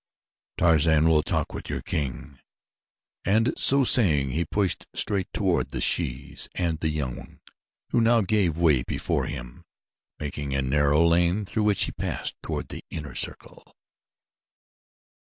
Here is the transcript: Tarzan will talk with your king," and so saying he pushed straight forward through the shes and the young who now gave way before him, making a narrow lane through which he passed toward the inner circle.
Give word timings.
Tarzan 0.57 1.07
will 1.07 1.21
talk 1.21 1.53
with 1.53 1.69
your 1.69 1.83
king," 1.83 2.39
and 3.23 3.53
so 3.55 3.83
saying 3.83 4.31
he 4.31 4.43
pushed 4.43 4.87
straight 4.95 5.27
forward 5.31 5.65
through 5.69 5.77
the 5.77 5.81
shes 5.81 6.49
and 6.55 6.79
the 6.79 6.89
young 6.89 7.39
who 7.91 8.01
now 8.01 8.21
gave 8.21 8.57
way 8.57 8.81
before 8.81 9.27
him, 9.27 9.63
making 10.19 10.55
a 10.55 10.63
narrow 10.63 11.05
lane 11.05 11.45
through 11.45 11.65
which 11.65 11.83
he 11.83 11.91
passed 11.91 12.35
toward 12.41 12.69
the 12.69 12.83
inner 12.89 13.13
circle. 13.13 13.75